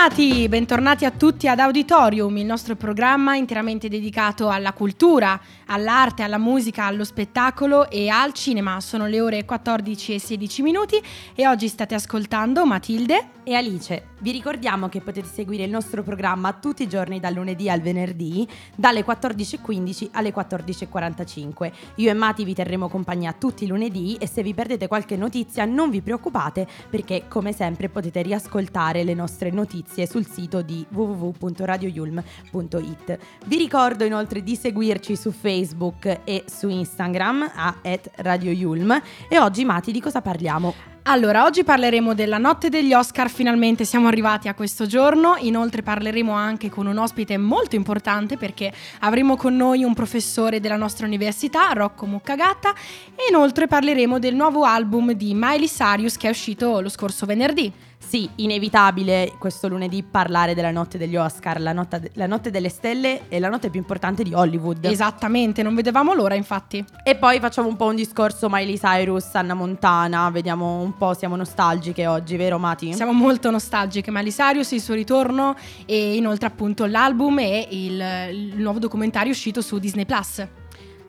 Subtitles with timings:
[0.00, 6.38] Bentornati, bentornati a tutti ad Auditorium, il nostro programma interamente dedicato alla cultura, all'arte, alla
[6.38, 8.80] musica, allo spettacolo e al cinema.
[8.80, 10.98] Sono le ore 14 e 16 minuti
[11.34, 14.04] e oggi state ascoltando Matilde e Alice.
[14.20, 18.46] Vi ricordiamo che potete seguire il nostro programma tutti i giorni dal lunedì al venerdì
[18.76, 21.72] dalle 14.15 alle 14.45.
[21.96, 25.64] Io e Mati vi terremo compagnia tutti i lunedì e se vi perdete qualche notizia
[25.64, 33.18] non vi preoccupate perché come sempre potete riascoltare le nostre notizie sul sito di www.radioyulm.it.
[33.46, 37.78] Vi ricordo inoltre di seguirci su Facebook e su Instagram a
[38.16, 40.89] radioyulm e oggi Mati di cosa parliamo?
[41.04, 46.30] Allora, oggi parleremo della notte degli Oscar, finalmente siamo arrivati a questo giorno, inoltre parleremo
[46.32, 48.70] anche con un ospite molto importante perché
[49.00, 52.74] avremo con noi un professore della nostra università, Rocco Muccagatta,
[53.16, 57.72] e inoltre parleremo del nuovo album di Miley Sarius che è uscito lo scorso venerdì.
[58.10, 63.28] Sì, inevitabile questo lunedì parlare della notte degli Oscar, la, notte, la notte delle stelle
[63.28, 64.84] e la notte più importante di Hollywood.
[64.84, 66.84] Esattamente, non vedevamo l'ora infatti.
[67.04, 71.36] E poi facciamo un po' un discorso Miley Cyrus, Anna Montana, vediamo un po', siamo
[71.36, 72.92] nostalgiche oggi, vero Mati?
[72.94, 75.54] Siamo molto nostalgiche, Miley Cyrus, il suo ritorno
[75.86, 78.02] e inoltre appunto l'album e il,
[78.32, 80.44] il nuovo documentario uscito su Disney Plus.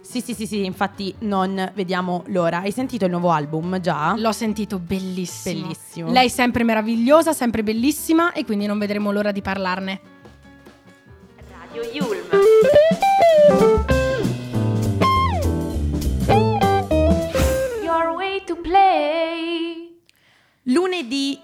[0.01, 2.59] Sì, sì, sì, sì, infatti non vediamo l'ora.
[2.59, 4.13] Hai sentito il nuovo album già?
[4.17, 5.61] L'ho sentito bellissimo.
[5.61, 6.11] Bellissimo.
[6.11, 10.01] Lei è sempre meravigliosa, sempre bellissima e quindi non vedremo l'ora di parlarne.
[11.61, 12.27] Radio Yulm.
[17.83, 20.01] Your way to play.
[20.63, 21.39] Lunedì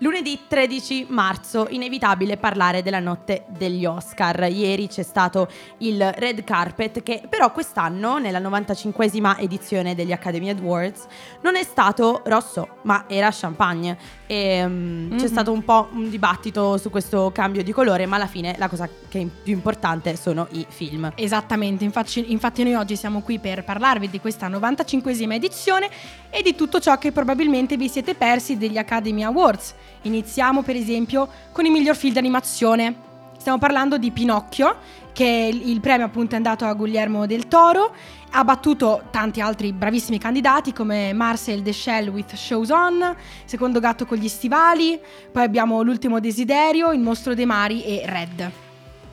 [0.00, 4.48] Lunedì 13 marzo, inevitabile parlare della notte degli Oscar.
[4.48, 5.48] Ieri c'è stato
[5.78, 11.04] il red carpet che però quest'anno, nella 95esima edizione degli Academy Awards,
[11.42, 14.17] non è stato rosso, ma era champagne.
[14.30, 15.18] E, um, mm-hmm.
[15.18, 18.68] C'è stato un po' un dibattito su questo cambio di colore, ma alla fine la
[18.68, 21.10] cosa che è più importante sono i film.
[21.14, 25.88] Esattamente, infatti, infatti noi oggi siamo qui per parlarvi di questa 95esima edizione
[26.28, 29.74] e di tutto ciò che probabilmente vi siete persi degli Academy Awards.
[30.02, 33.07] Iniziamo per esempio con il miglior film d'animazione.
[33.38, 34.76] Stiamo parlando di Pinocchio,
[35.12, 37.94] che il premio appunto è andato a Guglielmo del Toro,
[38.32, 44.06] ha battuto tanti altri bravissimi candidati come Marcel the Shell with Shows On, Secondo gatto
[44.06, 45.00] con gli stivali,
[45.32, 48.67] poi abbiamo L'ultimo desiderio, Il mostro dei mari e Red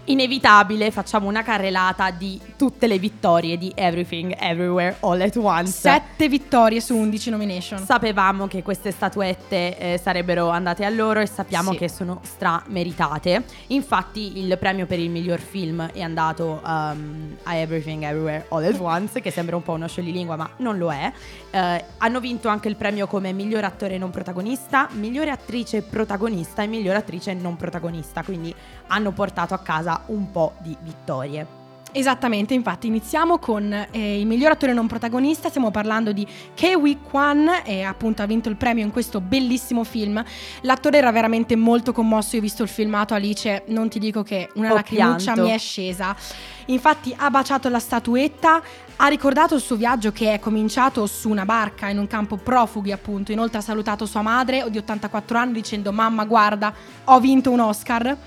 [0.05, 5.71] inevitabile facciamo una carrellata di tutte le vittorie di Everything Everywhere All at Once.
[5.71, 7.83] Sette vittorie su 11 nomination.
[7.83, 11.77] Sapevamo che queste statuette eh, sarebbero andate a loro e sappiamo sì.
[11.77, 13.43] che sono stra-meritate.
[13.67, 18.79] Infatti il premio per il miglior film è andato um, a Everything Everywhere All at
[18.79, 21.11] Once, che sembra un po' uno scioglilingua ma non lo è.
[21.49, 26.67] Eh, hanno vinto anche il premio come miglior attore non protagonista, migliore attrice protagonista e
[26.67, 28.53] miglior attrice non protagonista, quindi
[28.87, 31.63] hanno portato a casa un po' di vittorie.
[31.97, 37.61] Esattamente, infatti iniziamo con eh, il miglior attore non protagonista, stiamo parlando di Kewi Kwan
[37.63, 40.21] e appunto ha vinto il premio in questo bellissimo film.
[40.63, 44.49] L'attore era veramente molto commosso, io ho visto il filmato Alice, non ti dico che
[44.55, 45.43] una ho lacrimuccia pianto.
[45.43, 46.13] mi è scesa.
[46.65, 48.61] Infatti ha baciato la statuetta,
[48.97, 52.91] ha ricordato il suo viaggio che è cominciato su una barca in un campo profughi
[52.91, 56.73] appunto, inoltre ha salutato sua madre di 84 anni dicendo mamma guarda
[57.05, 58.17] ho vinto un Oscar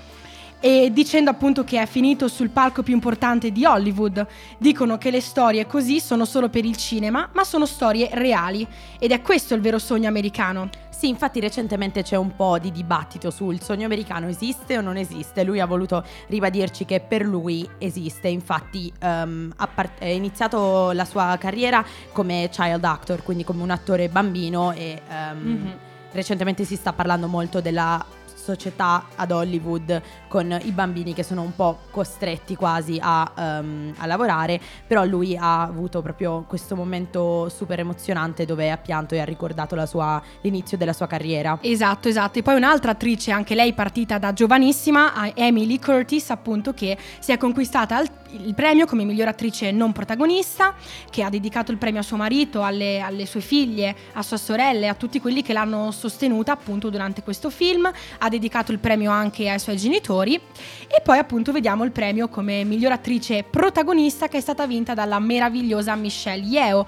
[0.59, 4.25] e dicendo appunto che è finito sul palco più importante di Hollywood.
[4.57, 8.67] Dicono che le storie così sono solo per il cinema, ma sono storie reali
[8.99, 10.69] ed è questo il vero sogno americano.
[10.99, 15.45] Sì, infatti recentemente c'è un po' di dibattito sul sogno americano esiste o non esiste.
[15.45, 21.37] Lui ha voluto ribadirci che per lui esiste, infatti um, ha part- iniziato la sua
[21.39, 25.67] carriera come child actor, quindi come un attore bambino e um, mm-hmm.
[26.11, 28.05] recentemente si sta parlando molto della
[28.49, 34.05] società ad Hollywood con i bambini che sono un po' costretti quasi a, um, a,
[34.05, 39.25] lavorare, però lui ha avuto proprio questo momento super emozionante dove ha pianto e ha
[39.25, 41.57] ricordato sua, l'inizio della sua carriera.
[41.61, 42.39] Esatto, esatto.
[42.39, 47.37] E poi un'altra attrice, anche lei partita da giovanissima, Emily Curtis, appunto, che si è
[47.37, 50.75] conquistata il premio come miglior attrice non protagonista,
[51.09, 54.89] che ha dedicato il premio a suo marito, alle, alle sue figlie, a sua sorella
[54.89, 57.89] a tutti quelli che l'hanno sostenuta appunto durante questo film.
[58.19, 62.63] Ha dedicato il premio anche ai suoi genitori e poi appunto vediamo il premio come
[62.63, 66.85] miglior attrice protagonista che è stata vinta dalla meravigliosa Michelle Yeo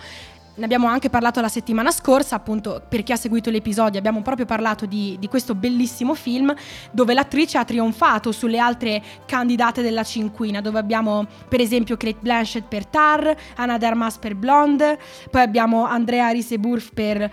[0.53, 4.45] ne abbiamo anche parlato la settimana scorsa, appunto per chi ha seguito l'episodio abbiamo proprio
[4.45, 6.53] parlato di, di, questo bellissimo film
[6.91, 12.67] dove l'attrice ha trionfato sulle altre candidate della cinquina, dove abbiamo per esempio Kate Blanchett
[12.67, 14.99] per Tar, Anna Darmas per Blonde,
[15.29, 17.31] poi abbiamo Andrea Risebourg per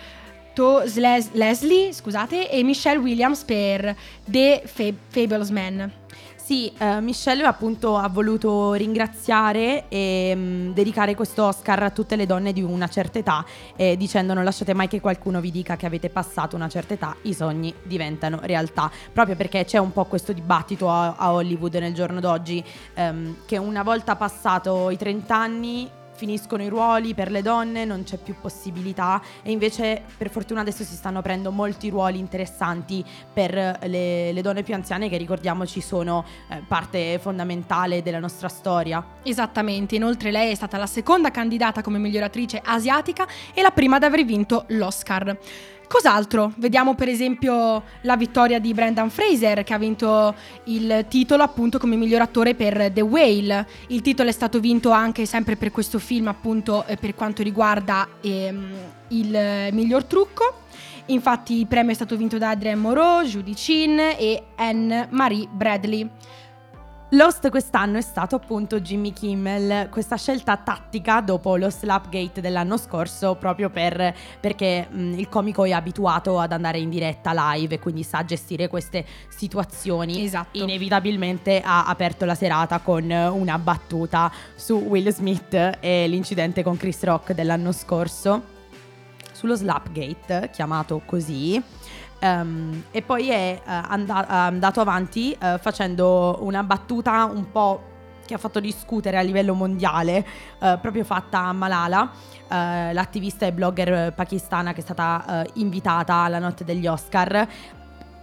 [0.59, 3.95] To Leslie, scusate, e Michelle Williams per
[4.25, 5.89] The Fab- Fablesman.
[6.35, 12.27] Sì, uh, Michelle appunto ha voluto ringraziare e um, dedicare questo Oscar a tutte le
[12.27, 13.45] donne di una certa età,
[13.77, 17.15] eh, dicendo non lasciate mai che qualcuno vi dica che avete passato una certa età,
[17.23, 21.95] i sogni diventano realtà, proprio perché c'è un po' questo dibattito a, a Hollywood nel
[21.95, 22.65] giorno d'oggi,
[22.97, 28.03] um, che una volta passato i 30 anni finiscono i ruoli per le donne, non
[28.03, 33.79] c'è più possibilità e invece per fortuna adesso si stanno aprendo molti ruoli interessanti per
[33.85, 39.05] le, le donne più anziane che ricordiamoci sono eh, parte fondamentale della nostra storia.
[39.23, 43.25] Esattamente, inoltre lei è stata la seconda candidata come miglior attrice asiatica
[43.55, 45.39] e la prima ad aver vinto l'Oscar.
[45.89, 46.53] Cos'altro?
[46.59, 51.97] Vediamo per esempio la vittoria di Brendan Fraser che ha vinto il titolo appunto come
[51.97, 53.67] miglior attore per The Whale.
[53.89, 58.07] Il titolo è stato vinto anche sempre per questo film appunto eh, per quanto riguarda
[58.21, 58.67] ehm,
[59.09, 60.67] il miglior trucco.
[61.07, 66.07] Infatti il premio è stato vinto da Adrien Moreau, Judy Chin e Anne Marie Bradley.
[67.13, 73.35] L'host quest'anno è stato appunto Jimmy Kimmel, questa scelta tattica dopo lo Slapgate dell'anno scorso
[73.37, 78.03] proprio per, perché mh, il comico è abituato ad andare in diretta live e quindi
[78.03, 80.23] sa gestire queste situazioni.
[80.23, 80.59] Esatto.
[80.59, 87.03] Inevitabilmente ha aperto la serata con una battuta su Will Smith e l'incidente con Chris
[87.05, 88.57] Rock dell'anno scorso.
[89.33, 91.63] Sullo Slapgate, chiamato così,
[92.21, 97.83] Um, e poi è uh, and- andato avanti uh, facendo una battuta un po'
[98.27, 100.27] che ha fatto discutere a livello mondiale,
[100.59, 102.11] uh, proprio fatta a Malala,
[102.49, 107.47] l'attivista e blogger pakistana che è stata invitata alla notte degli Oscar.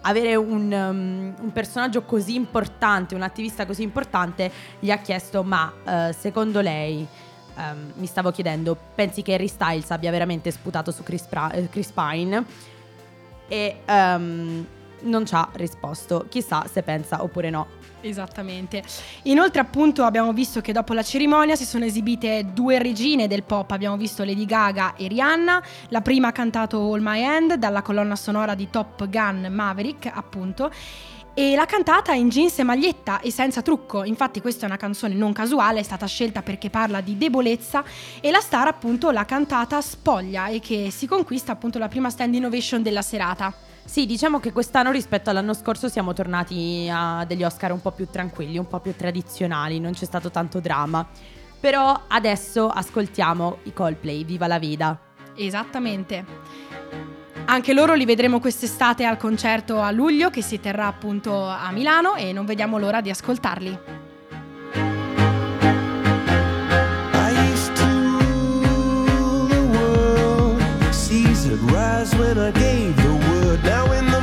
[0.01, 5.71] Avere un, um, un, personaggio così importante, un attivista così importante, gli ha chiesto: Ma
[6.17, 7.07] secondo lei,
[7.55, 11.91] um, mi stavo chiedendo, pensi che Harry Styles abbia veramente sputato su Chris, pra- Chris
[11.91, 12.73] Pine?
[13.47, 14.65] E um,
[15.01, 16.25] non ci ha risposto.
[16.29, 17.83] Chissà se pensa oppure no.
[18.01, 18.83] Esattamente.
[19.23, 23.71] Inoltre, appunto, abbiamo visto che dopo la cerimonia si sono esibite due regine del pop.
[23.71, 25.63] Abbiamo visto Lady Gaga e Rihanna.
[25.89, 30.71] La prima ha cantato All My Hand dalla colonna sonora di Top Gun Maverick, appunto.
[31.37, 34.05] E l'ha cantata in jeans e maglietta e senza trucco.
[34.05, 37.83] Infatti, questa è una canzone non casuale, è stata scelta perché parla di debolezza.
[38.21, 42.35] E la star, appunto, l'ha cantata spoglia e che si conquista appunto la prima stand
[42.35, 43.53] innovation della serata.
[43.83, 48.07] Sì, diciamo che quest'anno rispetto all'anno scorso siamo tornati a degli Oscar un po' più
[48.09, 51.05] tranquilli, un po' più tradizionali, non c'è stato tanto dramma.
[51.59, 54.97] Però adesso ascoltiamo i Coldplay, viva la vida.
[55.35, 56.23] Esattamente.
[57.47, 62.15] Anche loro li vedremo quest'estate al concerto a luglio che si terrà appunto a Milano
[62.15, 64.03] e non vediamo l'ora di ascoltarli.
[71.71, 73.63] rise when I gave the word.
[73.63, 74.14] Now in the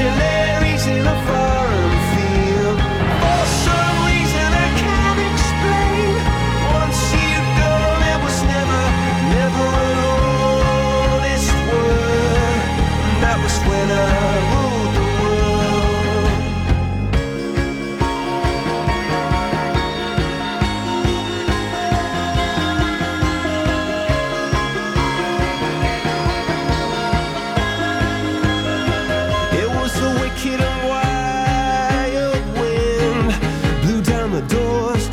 [0.00, 0.29] you live.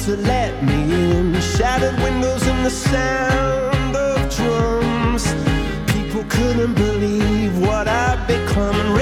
[0.07, 1.33] To let me in.
[1.41, 5.25] Shattered windows and the sound of drums.
[5.91, 8.73] People couldn't believe what I'd become.
[8.73, 8.95] And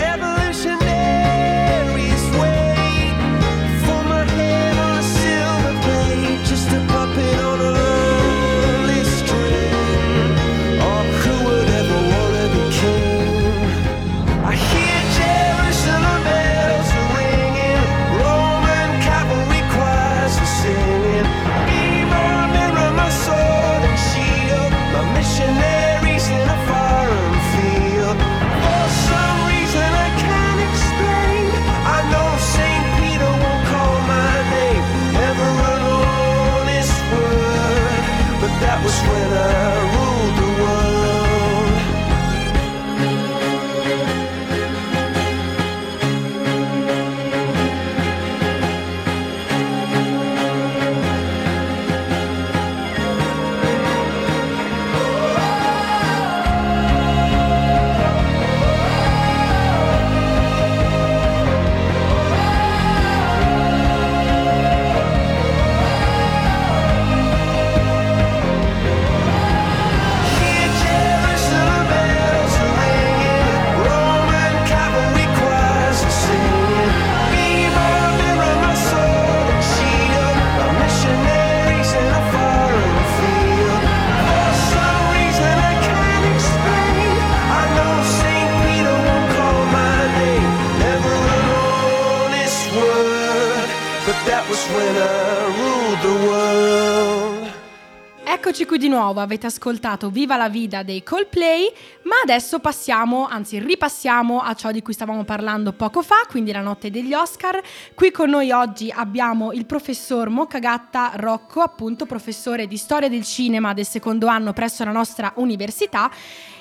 [98.86, 101.72] di nuovo, avete ascoltato Viva la Vida dei Coldplay,
[102.04, 106.62] ma adesso passiamo, anzi ripassiamo a ciò di cui stavamo parlando poco fa, quindi la
[106.62, 107.60] notte degli Oscar.
[107.96, 113.74] Qui con noi oggi abbiamo il professor Moccagatta Rocco, appunto professore di storia del cinema
[113.74, 116.12] del secondo anno presso la nostra università.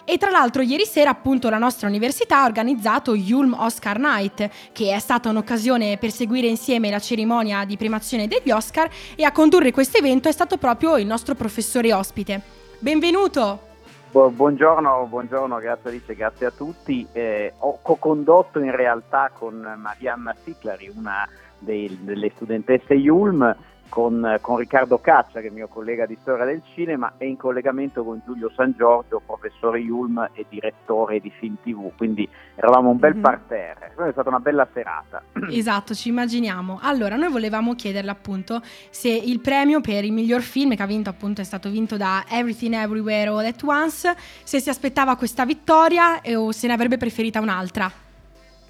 [0.07, 4.95] E tra l'altro ieri sera appunto la nostra università ha organizzato Yulm Oscar Night, che
[4.95, 9.73] è stata un'occasione per seguire insieme la cerimonia di primazione degli Oscar e a condurre
[9.73, 12.43] questo evento è stato proprio il nostro professore ospite.
[12.81, 13.73] Benvenuto!
[14.11, 17.07] Bu- Buongiorno, buongiorno, grazie Alice, grazie a tutti.
[17.13, 21.27] Eh, ho co-condotto in realtà con Marianna Siclari, una
[21.59, 23.57] dei- delle studentesse Yulm,
[23.95, 28.03] con, con Riccardo Caccia, che è mio collega di storia del cinema, e in collegamento
[28.03, 31.93] con Giulio San Giorgio, professore Yulm e direttore di Film TV.
[31.97, 33.21] Quindi eravamo un bel Mhm.
[33.21, 33.95] parterre.
[33.97, 35.23] È stata una bella serata.
[35.49, 36.81] Esatto, ci immaginiamo.
[36.83, 38.61] Allora, noi volevamo chiederle appunto
[38.91, 42.25] se il premio per il miglior film che ha vinto appunto è stato vinto da
[42.29, 46.97] Everything Everywhere All at Once, se si aspettava questa vittoria e- o se ne avrebbe
[46.97, 47.89] preferita un'altra.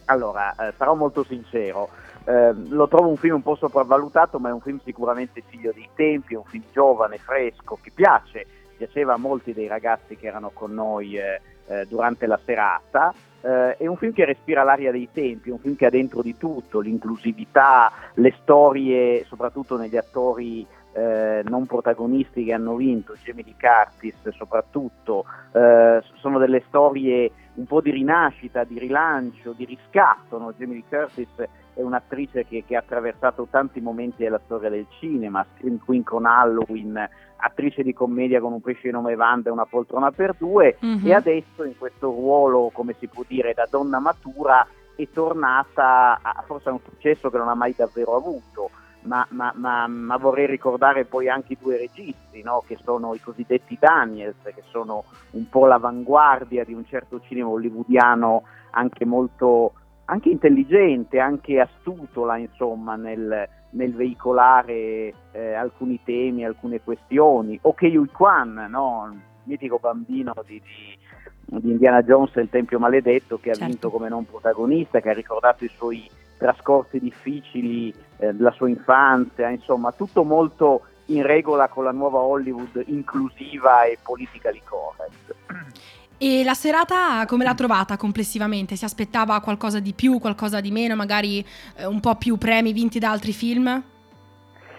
[0.06, 1.88] Allora, eh, sarò molto sincero,
[2.24, 5.88] eh, lo trovo un film un po' sopravvalutato, ma è un film sicuramente figlio dei
[5.94, 10.72] tempi, un film giovane, fresco, che piace, piaceva a molti dei ragazzi che erano con
[10.72, 13.12] noi eh, eh, durante la serata.
[13.40, 16.36] Eh, è un film che respira l'aria dei tempi, un film che ha dentro di
[16.36, 24.28] tutto, l'inclusività, le storie, soprattutto negli attori eh, non protagonisti che hanno vinto, Lee Curtis
[24.30, 30.38] soprattutto, eh, sono delle storie un po' di rinascita, di rilancio, di riscatto.
[30.38, 30.54] No?
[30.56, 31.28] Lee Curtis
[31.74, 36.24] è un'attrice che, che ha attraversato tanti momenti della storia del cinema, Scream Queen con
[36.24, 40.76] Halloween, attrice di commedia con un pesce di nome Wanda e una poltrona per due,
[40.80, 41.06] Mhm.
[41.06, 44.66] e adesso in questo ruolo, come si può dire, da donna matura,
[44.96, 48.70] è tornata a forse a un successo che non ha mai davvero avuto.
[49.02, 52.62] Ma, ma- ma- ma vorrei ricordare poi anche i due registi, no?
[52.66, 58.44] che sono i cosiddetti Daniels, che sono un po' l'avanguardia di un certo cinema hollywoodiano
[58.70, 59.74] anche molto
[60.06, 67.58] anche intelligente, anche astuto là, insomma, nel, nel veicolare eh, alcuni temi, alcune questioni.
[67.62, 69.10] O che Yui Kwan, no?
[69.12, 70.98] il mitico bambino di, di-
[71.46, 73.68] di Indiana Jones e il Tempio Maledetto, che ha Certo.
[73.70, 79.48] vinto come non protagonista, che ha ricordato i suoi trascorsi difficili, eh, della sua infanzia,
[79.50, 85.34] insomma, tutto molto in regola con la nuova Hollywood inclusiva e politically correct.
[86.18, 88.76] E la serata come l'ha trovata complessivamente?
[88.76, 91.44] Si aspettava qualcosa di più, qualcosa di meno, magari
[91.76, 93.82] eh, un po' più premi vinti da altri film?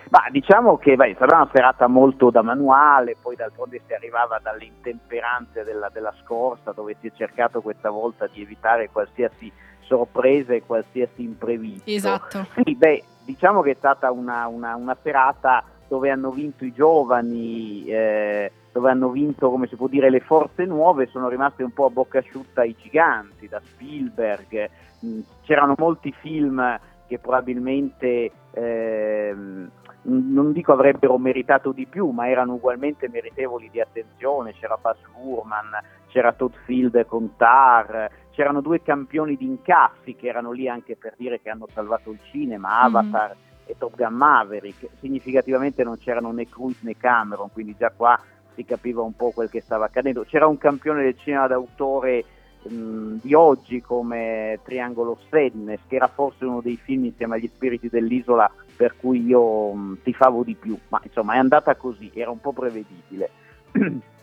[0.10, 4.66] Ma diciamo che beh, sarà una serata molto da manuale, poi d'altronde si arrivava dalle
[4.66, 9.52] intemperanze della, della scorsa, dove si è cercato questa volta di evitare qualsiasi
[9.82, 11.90] sorpresa e qualsiasi imprevisto.
[11.90, 12.48] Esatto.
[12.64, 17.86] Sì, beh, diciamo che è stata una, una- una serata dove hanno vinto i giovani,
[17.88, 21.86] eh, dove hanno vinto, come si può dire, le forze nuove, sono rimaste un po'
[21.86, 26.78] a bocca asciutta i giganti, da Spielberg, mh, c'erano molti film
[27.08, 34.52] che probabilmente ehm, non dico avrebbero meritato di più, ma erano ugualmente meritevoli di attenzione.
[34.52, 35.72] C'era Baz Luhrmann,
[36.08, 41.14] c'era Todd Field con Tar, c'erano due campioni di incassi che erano lì anche per
[41.16, 44.90] dire che hanno salvato il cinema, Avatar e Top Gun Maverick.
[45.00, 48.20] Significativamente non c'erano né Cruise né Cameron, quindi già qua
[48.56, 50.24] si capiva un po' quel che stava accadendo.
[50.24, 52.24] C'era un campione del cinema d'autore
[52.64, 57.90] mh, di oggi come Triangolo Sadness, che era forse uno dei film insieme agli spiriti
[57.90, 62.40] dell'isola per cui io mh, tifavo di più, ma insomma è andata così, era un
[62.40, 63.30] po' prevedibile.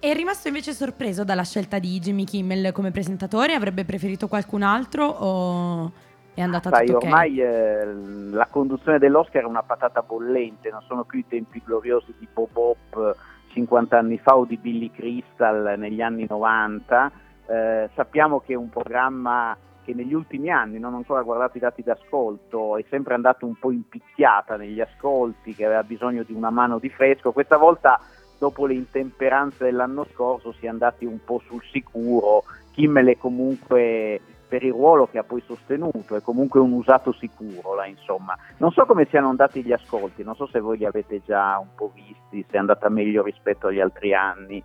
[0.00, 3.54] È rimasto invece sorpreso dalla scelta di Jimmy Kimmel come presentatore?
[3.54, 5.92] Avrebbe preferito qualcun altro o
[6.38, 7.84] è andata Sai, tutto ormai eh,
[8.30, 12.56] la conduzione dell'Oscar è una patata bollente, non sono più i tempi gloriosi di Bob
[12.56, 13.16] Hope
[13.48, 17.10] 50 anni fa o di Billy Crystal negli anni 90.
[17.46, 21.60] Eh, sappiamo che è un programma che negli ultimi anni, non ho ancora guardato i
[21.60, 26.50] dati d'ascolto, è sempre andato un po' impicchiata negli ascolti, che aveva bisogno di una
[26.50, 27.32] mano di fresco.
[27.32, 27.98] Questa volta,
[28.38, 32.44] dopo le intemperanze dell'anno scorso, si è andati un po' sul sicuro.
[32.70, 37.74] Kimmel è comunque per il ruolo che ha poi sostenuto, è comunque un usato sicuro,
[37.74, 38.36] là, insomma.
[38.56, 41.68] Non so come siano andati gli ascolti, non so se voi li avete già un
[41.76, 44.62] po' visti, se è andata meglio rispetto agli altri anni.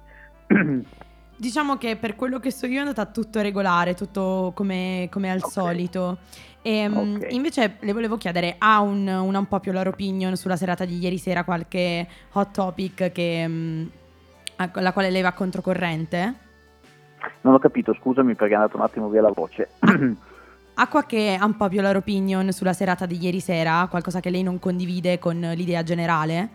[1.35, 5.39] Diciamo che per quello che so io è andata tutto regolare, tutto come, come al
[5.41, 5.51] Ok.
[5.51, 6.17] solito.
[6.61, 7.27] E, mm, Ok.
[7.31, 12.07] Invece le volevo chiedere, ha un, una unpopular opinion sulla serata di ieri sera, qualche
[12.33, 13.85] hot topic che, mm,
[14.57, 16.35] a- alla quale lei va controcorrente?
[17.41, 19.69] Non ho capito, scusami perché è andata un attimo via la voce.
[20.75, 23.85] Ha qualche unpopular opinion sulla serata di ieri sera?
[23.87, 26.49] Qualcosa che lei non condivide con l'idea generale?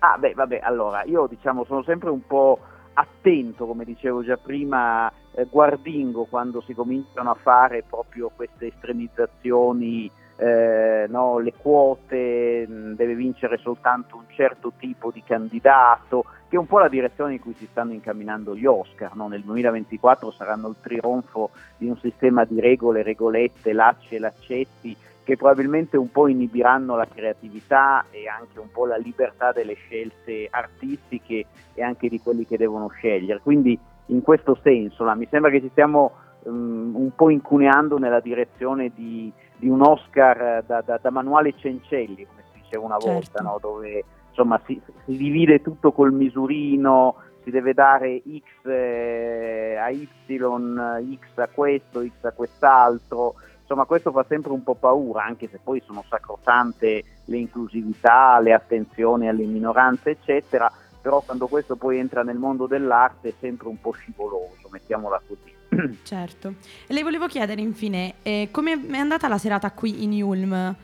[0.00, 2.58] Ah, beh, vabbè, allora, io diciamo sono sempre un po'
[2.94, 10.10] attento, come dicevo già prima, eh, guardingo quando si cominciano a fare proprio queste estremizzazioni,
[10.36, 16.58] eh, no, le quote, mh, deve vincere soltanto un certo tipo di candidato, che è
[16.58, 19.14] un po' la direzione in cui si stanno incamminando gli Oscar.
[19.14, 19.28] no?
[19.28, 25.36] Nel 2024 saranno il trionfo di un sistema di regole, regolette, lacci e laccetti che
[25.36, 31.46] probabilmente un po' inibiranno la creatività e anche un po' la libertà delle scelte artistiche
[31.74, 33.40] e anche di quelli che devono scegliere.
[33.42, 36.12] Quindi in questo senso là, mi sembra che ci stiamo
[36.44, 41.54] um, un po' incuneando nella direzione di, di un Oscar eh, da, da- da manuale
[41.56, 43.12] Cencelli, come si diceva una Certo.
[43.12, 43.58] volta, no?
[43.60, 50.08] dove insomma si, si divide tutto col misurino, si deve dare X eh, a Y,
[50.26, 53.34] X a questo, X a quest'altro.
[53.60, 58.52] Insomma, questo fa sempre un po' paura, anche se poi sono sacrosante le inclusività, le
[58.52, 60.70] attenzioni alle minoranze, eccetera.
[61.00, 65.54] Però quando questo poi entra nel mondo dell'arte è sempre un po' scivoloso, mettiamola così.
[66.02, 66.54] Certo.
[66.86, 70.74] E le volevo chiedere infine, eh, come è andata la serata qui in Ulm?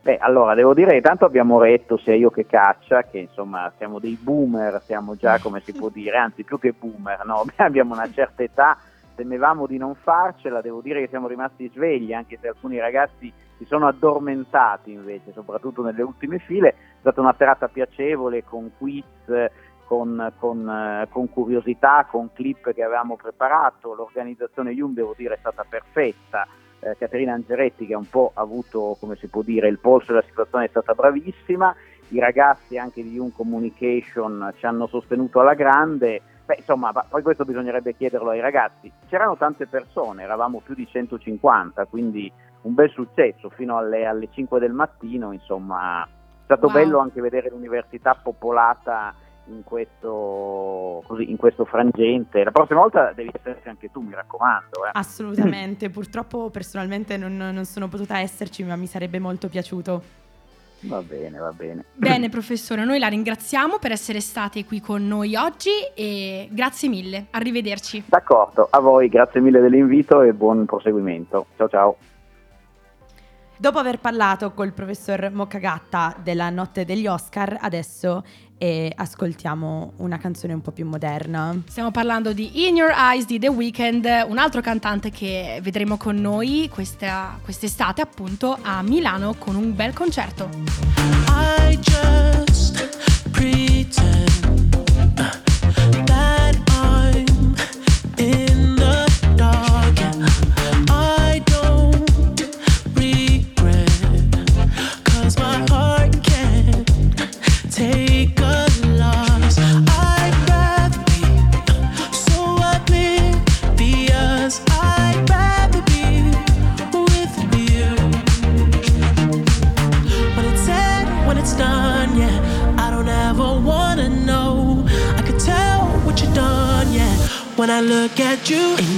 [0.00, 3.98] Beh, allora devo dire che tanto abbiamo retto sia io che Caccia, che insomma siamo
[3.98, 7.44] dei boomer, siamo già come si può dire, anzi più che boomer, no?
[7.56, 8.78] abbiamo una certa età,
[9.14, 13.64] temevamo di non farcela, devo dire che siamo rimasti svegli, anche se alcuni ragazzi si
[13.64, 19.04] sono addormentati invece, soprattutto nelle ultime file, è stata una serata piacevole con quiz,
[19.88, 25.38] con, con, eh, con curiosità, con clip che avevamo preparato, l'organizzazione Yum devo dire è
[25.38, 26.46] stata perfetta,
[26.80, 30.24] eh, Caterina Angeretti che ha un po' avuto, come si può dire, il polso della
[30.26, 31.74] situazione è stata bravissima,
[32.08, 37.22] i ragazzi anche di Young Communication ci hanno sostenuto alla grande, beh insomma ma poi
[37.22, 42.30] questo bisognerebbe chiederlo ai ragazzi, c'erano tante persone, eravamo più di 150, quindi
[42.62, 43.48] un bel successo.
[43.48, 46.08] Fino alle, alle 5 del mattino, insomma è
[46.44, 46.74] stato Wow.
[46.74, 49.14] bello anche vedere l'università popolata
[49.48, 54.86] in questo, così, in questo frangente, la prossima volta devi esserci anche tu mi raccomando.
[54.86, 54.90] Eh.
[54.92, 60.02] Assolutamente, purtroppo personalmente non, non sono potuta esserci, ma mi sarebbe molto piaciuto.
[60.80, 61.84] Va bene, va bene.
[61.98, 67.26] Bene, professore, noi la ringraziamo per essere state qui con noi oggi e grazie mille.
[67.30, 68.04] Arrivederci.
[68.06, 71.46] D'accordo, a voi, grazie mille dell'invito e buon proseguimento.
[71.56, 71.96] Ciao ciao.
[73.60, 78.22] Dopo aver parlato col professor Moccagatta della notte degli Oscar, adesso
[78.56, 81.60] eh, ascoltiamo una canzone un po' più moderna.
[81.66, 86.14] Stiamo parlando di In Your Eyes di The Weeknd, un altro cantante che vedremo con
[86.14, 90.48] noi questa, quest'estate appunto a Milano con un bel concerto.
[91.26, 94.27] I just pretend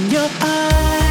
[0.01, 1.10] in your eyes,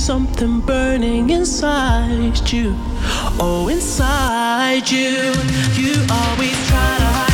[0.00, 2.74] something burning inside you.
[3.38, 5.34] Oh, inside you.
[5.76, 7.29] You always try to hide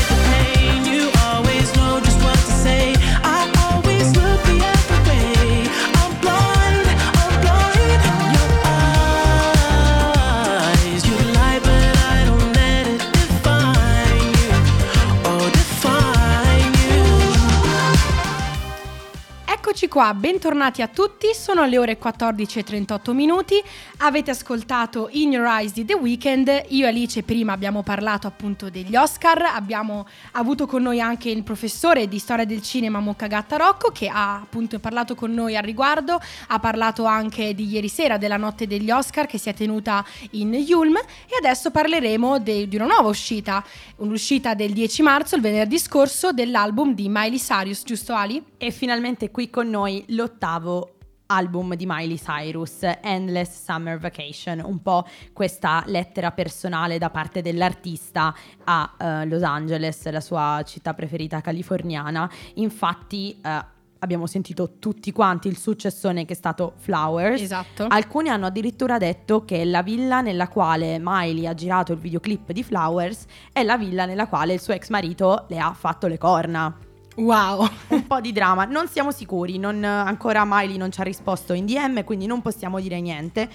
[19.97, 23.55] qua, bentornati a tutti, sono le ore 14.38 minuti,
[24.01, 28.69] avete ascoltato In Your Eyes di The Weeknd, io e Alice prima abbiamo parlato appunto
[28.69, 33.91] degli Oscar, abbiamo avuto con noi anche il professore di storia del cinema Moccagatta Rocco
[33.91, 38.37] che ha appunto parlato con noi al riguardo, ha parlato anche di ieri sera della
[38.37, 40.97] notte degli Oscar che si è tenuta in Yulm.
[40.97, 43.65] E adesso parleremo de- di una nuova uscita,
[43.97, 48.45] un'uscita del 10 marzo, il venerdì scorso, dell'album di Miley Cyrus, giusto Ali?
[48.59, 50.97] E finalmente qui con noi l'ottavo
[51.27, 58.35] album di Miley Cyrus, Endless Summer Vacation, un po' questa lettera personale da parte dell'artista
[58.65, 62.31] a eh, Los Angeles, la sua città preferita californiana.
[62.55, 63.65] Infatti eh,
[63.99, 67.41] abbiamo sentito tutti quanti il successone che è stato Flowers.
[67.41, 67.87] Esatto.
[67.89, 72.63] Alcuni hanno addirittura detto che la villa nella quale Miley ha girato il videoclip di
[72.63, 76.86] Flowers è la villa nella quale il suo ex marito le ha fatto le corna
[77.17, 77.67] Wow.
[77.89, 78.65] un po' di dramma.
[78.65, 82.81] Non siamo sicuri, non- ancora Miley non ci ha risposto in DM, quindi non possiamo
[82.81, 83.49] dire niente.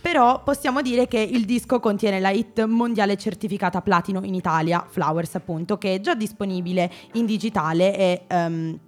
[0.00, 5.34] Però possiamo dire che il disco contiene la hit mondiale certificata platino in Italia, Flowers
[5.36, 8.78] appunto, che è già disponibile in digitale e ehm,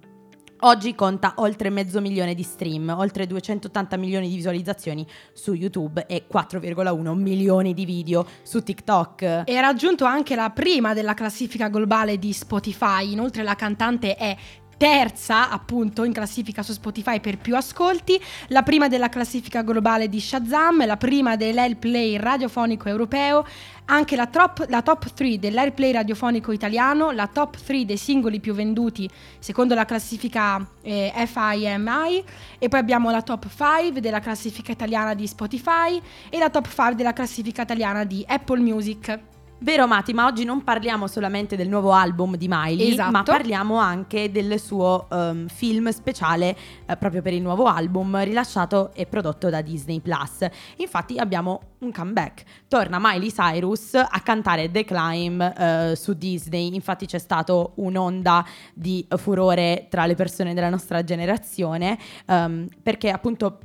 [0.61, 6.25] oggi conta oltre mezzo milione di stream, oltre 280 milioni di visualizzazioni su YouTube e
[6.31, 9.43] 4,1 milioni di video su TikTok.
[9.45, 13.11] E ha raggiunto anche la prima della classifica globale di Spotify.
[13.11, 14.35] Inoltre la cantante è
[14.77, 20.19] terza appunto in classifica su Spotify per più ascolti, la prima della classifica globale di
[20.19, 23.45] Shazam, la prima dell'Airplay radiofonico europeo,
[23.85, 28.53] anche la, trop- la top 3 dell'Airplay radiofonico italiano, la top 3 dei singoli più
[28.53, 29.09] venduti
[29.39, 32.23] secondo la classifica eh, FIMI
[32.59, 36.95] e poi abbiamo la top 5 della classifica italiana di Spotify e la top 5
[36.95, 39.35] della classifica italiana di Apple Music.
[39.59, 43.09] Vero Mati, ma oggi non parliamo solamente del nuovo album di Miley, Esatto.
[43.11, 48.91] ma parliamo anche del suo ehm, film speciale eh, proprio per il nuovo album rilasciato
[48.93, 50.45] e prodotto da Disney Plus.
[50.77, 52.43] Infatti abbiamo un comeback.
[52.67, 56.75] Torna Miley Cyrus a cantare The Climb eh, su Disney.
[56.75, 63.57] Infatti c'è stato un'onda di furore tra le persone della nostra generazione ehm, perché appunto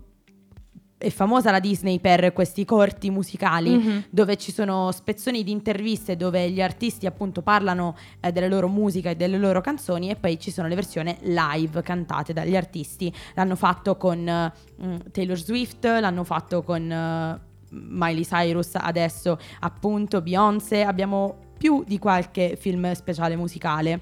[1.03, 4.05] è famosa la Disney per questi corti musicali Mhm.
[4.09, 9.11] dove ci sono spezzoni di interviste dove gli artisti appunto parlano eh, della loro musica
[9.11, 13.13] e delle loro canzoni e poi ci sono le versioni live cantate dagli artisti.
[13.35, 20.83] L'hanno fatto con mm, Taylor Swift, l'hanno fatto con eh, Miley Cyrus, adesso appunto Beyoncé,
[20.85, 24.01] abbiamo più di qualche film speciale musicale.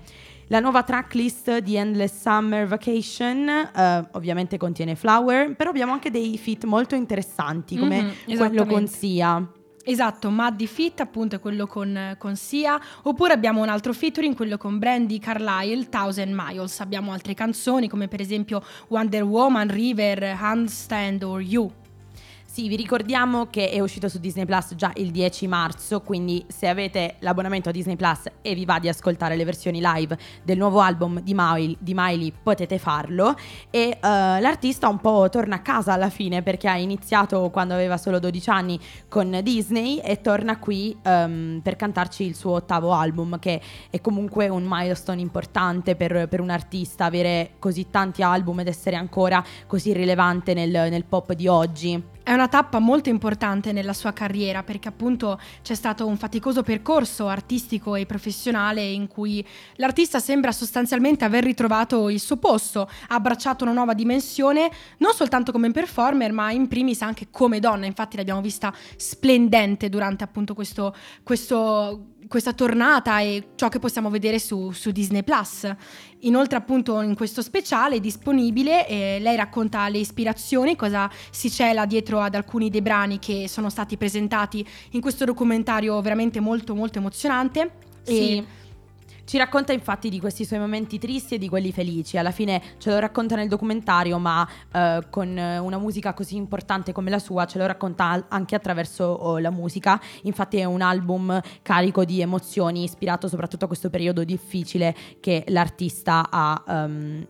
[0.52, 6.36] La nuova tracklist di Endless Summer Vacation eh, ovviamente contiene Flower, però abbiamo anche dei
[6.38, 8.88] feat molto interessanti come Mhm, quello con.
[8.88, 9.48] Sia.
[9.84, 14.58] Esatto, Maddie Fit appunto è quello con, con Sia, oppure abbiamo un altro featuring, quello
[14.58, 16.80] con Brandy Carlisle, Thousand Miles.
[16.80, 21.70] Abbiamo altre canzoni come per esempio Wonder Woman, River, Handstand or You.
[22.52, 26.66] Sì, vi ricordiamo che è uscito su Disney Plus già il 10 marzo, quindi se
[26.66, 30.80] avete l'abbonamento a Disney Plus e vi va di ascoltare le versioni live del nuovo
[30.80, 33.36] album di Miley, di Miley, potete farlo.
[33.70, 37.96] E eh, l'artista un po' torna a casa alla fine perché ha iniziato quando aveva
[37.96, 43.38] solo 12 anni con Disney e torna qui ehm, per cantarci il suo ottavo album,
[43.38, 43.60] che
[43.90, 48.96] è comunque un milestone importante per, per un artista, avere così tanti album ed essere
[48.96, 52.18] ancora così rilevante nel, nel pop di oggi.
[52.22, 57.28] È una tappa molto importante nella sua carriera perché appunto c'è stato un faticoso percorso
[57.28, 59.44] artistico e professionale in cui
[59.76, 65.50] l'artista sembra sostanzialmente aver ritrovato il suo posto, ha abbracciato una nuova dimensione non soltanto
[65.50, 70.94] come performer ma in primis anche come donna, infatti l'abbiamo vista splendente durante appunto questo,
[71.22, 75.68] questo- questa tornata e ciò che possiamo vedere su, su Disney Plus.
[76.20, 81.86] Inoltre appunto in questo speciale è disponibile eh, lei racconta le ispirazioni, cosa si cela
[81.86, 86.98] dietro ad alcuni dei brani che sono stati presentati in questo documentario veramente molto molto
[86.98, 87.72] emozionante.
[88.04, 88.58] E- Sì.
[89.30, 92.18] Ci racconta infatti di questi suoi momenti tristi e di quelli felici.
[92.18, 96.90] Alla fine ce lo racconta nel documentario, ma eh, con eh, una musica così importante
[96.90, 100.00] come la sua, ce lo racconta anche attraverso oh, la musica.
[100.22, 106.26] Infatti è un album carico di emozioni, ispirato soprattutto a questo periodo difficile che l'artista
[106.28, 106.64] ha.
[106.66, 107.26] ehm,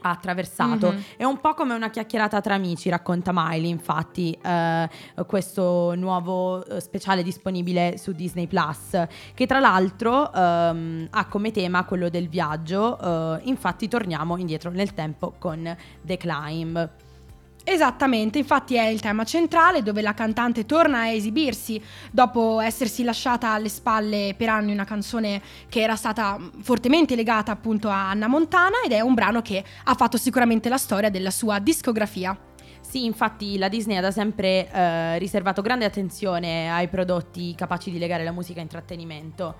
[0.00, 1.02] ha attraversato Mhm.
[1.16, 3.68] è un po' come una chiacchierata tra amici, racconta Miley.
[3.70, 4.88] Infatti, eh,
[5.26, 9.00] questo nuovo eh, speciale disponibile su Disney Plus,
[9.34, 12.98] che tra l'altro ehm, ha come tema quello del viaggio.
[12.98, 16.90] eh, infatti, torniamo indietro nel tempo con The Climb.
[17.70, 21.78] Esattamente, infatti è il tema centrale dove la cantante torna a esibirsi
[22.10, 27.90] dopo essersi lasciata alle spalle per anni una canzone che era stata fortemente legata appunto
[27.90, 31.58] a Anna Montana ed è un brano che ha fatto sicuramente la storia della sua
[31.58, 32.34] discografia.
[32.80, 37.98] Sì, infatti la Disney ha da sempre eh, riservato grande attenzione ai prodotti capaci di
[37.98, 39.54] legare la musica a intrattenimento.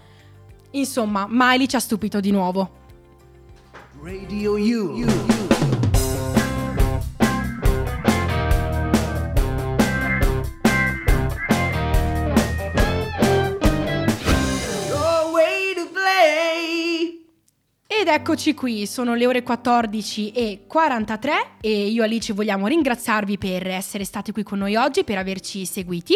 [0.71, 2.71] Insomma, Miley ci ha stupito di nuovo.
[4.01, 4.97] Radio U.
[4.97, 5.48] Your
[18.01, 23.39] Ed eccoci qui, sono le ore 14 e 43 e io e Alice vogliamo ringraziarvi
[23.39, 26.15] per essere stati qui con noi oggi, per averci seguiti.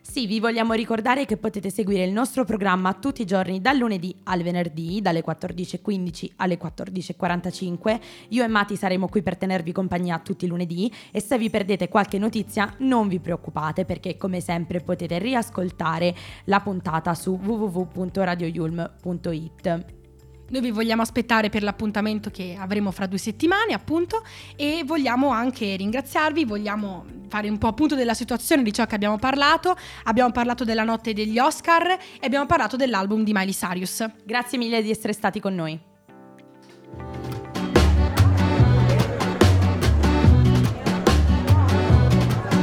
[0.00, 4.16] Sì, vi vogliamo ricordare che potete seguire il nostro programma tutti i giorni dal lunedì
[4.24, 8.00] al venerdì, dalle 14.15 alle 14.45.
[8.30, 11.88] Io e Mati saremo qui per tenervi compagnia tutti i lunedì e se vi perdete
[11.88, 16.12] qualche notizia non vi preoccupate perché come sempre potete riascoltare
[16.46, 19.95] la puntata su www.radioyulm.it.
[20.48, 24.22] Noi vi vogliamo aspettare per l'appuntamento che avremo fra due settimane, appunto,
[24.54, 29.18] e vogliamo anche ringraziarvi, vogliamo fare un po' appunto della situazione di ciò che abbiamo
[29.18, 29.76] parlato.
[30.04, 34.04] Abbiamo parlato della notte degli Oscar e abbiamo parlato dell'album di Miley Cyrus.
[34.24, 35.78] Grazie mille di essere stati con noi.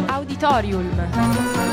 [0.07, 1.72] Auditorium.